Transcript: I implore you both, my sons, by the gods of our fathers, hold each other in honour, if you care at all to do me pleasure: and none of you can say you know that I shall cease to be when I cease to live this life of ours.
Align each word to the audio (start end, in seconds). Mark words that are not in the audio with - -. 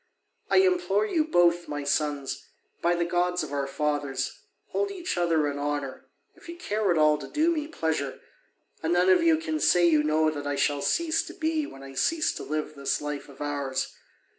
I 0.49 0.57
implore 0.57 1.05
you 1.05 1.23
both, 1.25 1.67
my 1.67 1.83
sons, 1.83 2.47
by 2.81 2.95
the 2.95 3.05
gods 3.05 3.43
of 3.43 3.53
our 3.53 3.67
fathers, 3.67 4.39
hold 4.69 4.89
each 4.89 5.15
other 5.15 5.47
in 5.47 5.59
honour, 5.59 6.07
if 6.33 6.49
you 6.49 6.57
care 6.57 6.89
at 6.89 6.97
all 6.97 7.19
to 7.19 7.27
do 7.27 7.51
me 7.51 7.67
pleasure: 7.67 8.19
and 8.81 8.93
none 8.93 9.11
of 9.11 9.21
you 9.21 9.37
can 9.37 9.59
say 9.59 9.85
you 9.87 10.01
know 10.01 10.31
that 10.31 10.47
I 10.47 10.55
shall 10.55 10.81
cease 10.81 11.21
to 11.27 11.35
be 11.35 11.67
when 11.67 11.83
I 11.83 11.93
cease 11.93 12.33
to 12.33 12.43
live 12.43 12.73
this 12.73 12.99
life 12.99 13.29
of 13.29 13.41
ours. 13.41 13.95